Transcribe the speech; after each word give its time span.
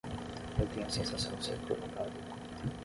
Eu 0.57 0.65
tenho 0.65 0.87
a 0.87 0.89
sensação 0.89 1.35
de 1.35 1.45
ser 1.45 1.59
provocado 1.59 2.09